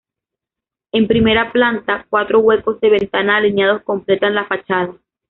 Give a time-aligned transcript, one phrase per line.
[0.93, 4.97] En primera planta, cuatro huecos de ventana alineados completan la fachada.